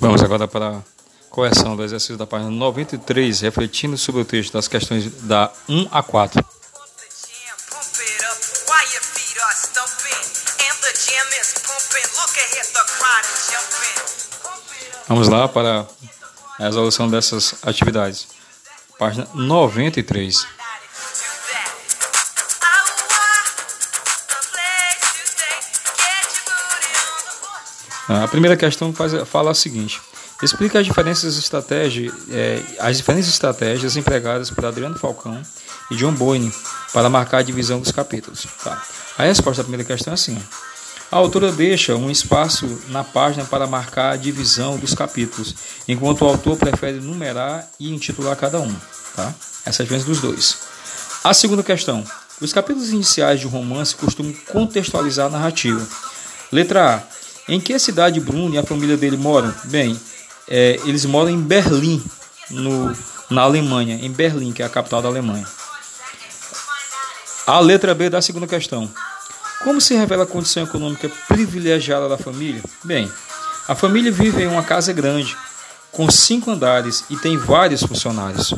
[0.00, 0.82] Vamos agora para a
[1.28, 6.02] correção do exercício da página 93, refletindo sobre o texto das questões da 1 a
[6.02, 6.42] 4.
[15.06, 15.86] Vamos lá para
[16.58, 18.26] a resolução dessas atividades.
[18.98, 20.59] Página 93.
[28.10, 30.00] A primeira questão faz, fala o seguinte:
[30.42, 35.40] explica as diferentes estratégias, é, as diferentes estratégias empregadas por Adriano Falcão
[35.92, 36.52] e John Boyne
[36.92, 38.48] para marcar a divisão dos capítulos.
[38.64, 38.82] Tá.
[39.16, 40.36] A resposta à primeira questão é assim:
[41.08, 45.54] a autora deixa um espaço na página para marcar a divisão dos capítulos,
[45.86, 48.74] enquanto o autor prefere numerar e intitular cada um.
[49.14, 49.32] Tá?
[49.64, 50.58] Essa é a diferença dos dois.
[51.22, 52.04] A segunda questão:
[52.40, 55.86] os capítulos iniciais de um romance costumam contextualizar a narrativa.
[56.50, 57.19] Letra A
[57.50, 59.52] em que cidade Bruno e a família dele moram?
[59.64, 59.98] Bem,
[60.48, 62.02] é, eles moram em Berlim,
[62.48, 62.96] no,
[63.28, 65.46] na Alemanha, em Berlim, que é a capital da Alemanha.
[67.46, 68.88] A letra B da segunda questão.
[69.64, 72.62] Como se revela a condição econômica privilegiada da família?
[72.84, 73.10] Bem,
[73.66, 75.36] a família vive em uma casa grande,
[75.90, 78.54] com cinco andares e tem vários funcionários.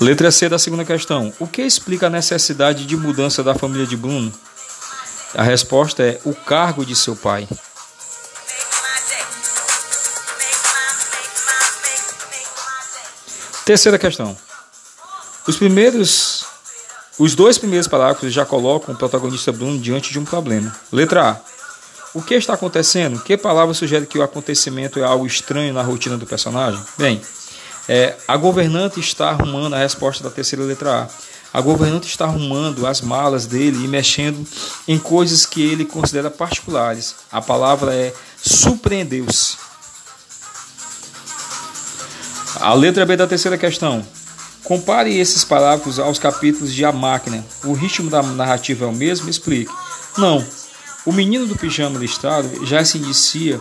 [0.00, 1.32] Letra C da segunda questão.
[1.38, 4.32] O que explica a necessidade de mudança da família de Bruno?
[5.34, 7.48] A resposta é o cargo de seu pai.
[13.64, 14.36] Terceira questão.
[15.46, 16.44] Os primeiros
[17.16, 20.74] os dois primeiros parágrafos já colocam o protagonista Bruno diante de um problema.
[20.92, 21.36] Letra A.
[22.12, 23.20] O que está acontecendo?
[23.20, 26.80] Que palavra sugere que o acontecimento é algo estranho na rotina do personagem?
[26.98, 27.20] Bem,
[27.88, 31.08] é, a governante está arrumando a resposta da terceira letra A.
[31.56, 34.44] A governante está arrumando as malas dele e mexendo
[34.88, 37.14] em coisas que ele considera particulares.
[37.30, 39.56] A palavra é surpreendeu-se.
[42.56, 44.04] A letra B da terceira questão.
[44.64, 47.44] Compare esses parágrafos aos capítulos de A Máquina.
[47.64, 49.28] O ritmo da narrativa é o mesmo?
[49.28, 49.70] Explique.
[50.16, 50.44] Não.
[51.04, 53.60] O menino do pijama listrado já se inicia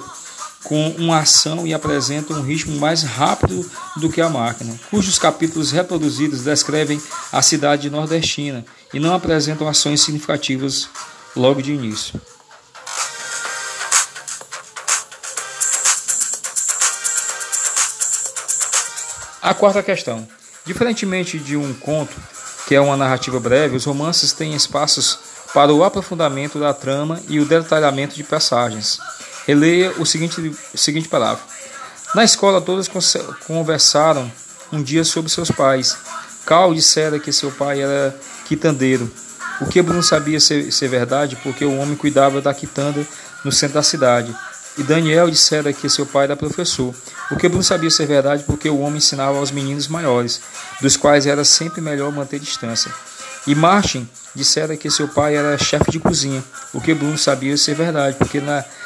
[0.63, 5.72] com uma ação e apresenta um ritmo mais rápido do que a máquina, cujos capítulos
[5.72, 7.01] reproduzidos descrevem
[7.31, 10.88] a cidade nordestina e não apresentam ações significativas
[11.35, 12.19] logo de início.
[19.41, 20.25] A quarta questão.
[20.66, 22.16] Diferentemente de um conto,
[22.66, 25.19] que é uma narrativa breve, os romances têm espaços
[25.53, 28.97] para o aprofundamento da trama e o detalhamento de passagens.
[29.46, 30.40] Releia o seguinte,
[30.74, 31.46] o seguinte parágrafo.
[32.16, 32.90] Na escola, todos
[33.48, 34.31] conversaram
[34.72, 35.98] um dia sobre seus pais.
[36.46, 38.16] Cal dissera que seu pai era
[38.46, 39.12] quitandeiro.
[39.62, 43.06] O que Bruno sabia ser, ser verdade porque o homem cuidava da quitanda
[43.44, 44.36] no centro da cidade.
[44.78, 46.94] E Daniel dissera que seu pai era professor.
[47.30, 50.42] O que Bruno sabia ser verdade porque o homem ensinava aos meninos maiores,
[50.82, 52.92] dos quais era sempre melhor manter distância.
[53.46, 56.44] E Martin dissera que seu pai era chefe de cozinha,
[56.74, 58.40] o que Bruno sabia ser verdade, porque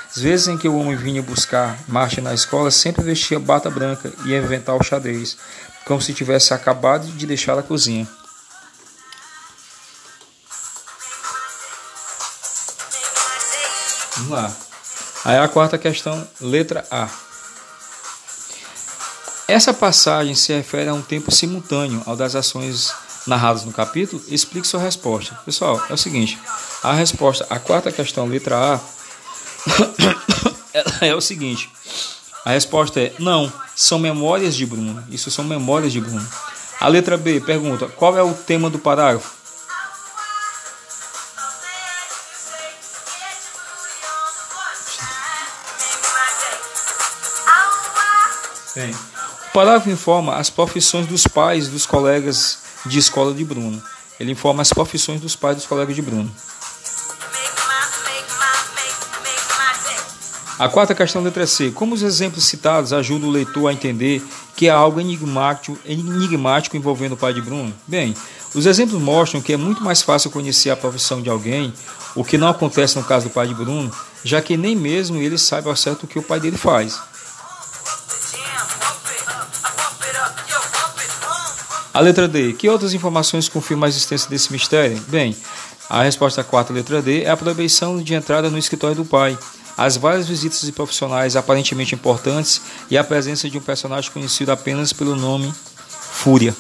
[0.07, 4.12] nas vezes em que o homem vinha buscar Martin na escola, sempre vestia bata branca
[4.25, 5.38] e inventar xadrez,
[5.85, 8.07] como se tivesse acabado de deixar a cozinha.
[14.16, 14.56] Vamos lá.
[15.25, 17.07] Aí a quarta questão, letra A.
[19.47, 22.94] Essa passagem se refere a um tempo simultâneo ao das ações
[23.25, 25.35] narradas no capítulo, explique sua resposta.
[25.46, 26.38] Pessoal, é o seguinte:
[26.84, 28.79] a resposta à quarta questão, letra A,
[31.01, 31.69] é o seguinte:
[32.45, 35.03] a resposta é não, são memórias de Bruno.
[35.09, 36.25] Isso são memórias de Bruno.
[36.79, 39.35] A letra B pergunta: qual é o tema do parágrafo?
[48.75, 53.81] Bem, o parágrafo informa as profissões dos pais dos colegas de escola de Bruno.
[54.19, 56.31] Ele informa as profissões dos pais dos colegas de Bruno.
[60.59, 61.69] A quarta questão, letra C.
[61.69, 64.25] Como os exemplos citados ajudam o leitor a entender
[64.55, 67.71] que há algo enigmático, enigmático envolvendo o pai de Bruno?
[67.85, 68.15] Bem,
[68.55, 71.71] os exemplos mostram que é muito mais fácil conhecer a profissão de alguém,
[72.15, 73.91] o que não acontece no caso do pai de Bruno,
[74.23, 76.99] já que nem mesmo ele sabe ao certo o que o pai dele faz.
[81.93, 82.53] A letra D.
[82.53, 84.99] Que outras informações confirmam a existência desse mistério?
[85.07, 85.37] Bem,
[85.87, 89.37] a resposta 4, letra D, é a proibição de entrada no escritório do pai,
[89.78, 94.91] as várias visitas de profissionais aparentemente importantes e a presença de um personagem conhecido apenas
[94.91, 95.53] pelo nome
[95.90, 96.56] Fúria.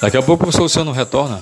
[0.00, 1.38] Daqui a pouco o professor Luciano retorna